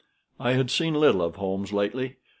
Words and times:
I 0.39 0.53
had 0.53 0.71
seen 0.71 0.95
little 0.95 1.21
of 1.21 1.35
Holmes 1.35 1.71
lately. 1.71 2.15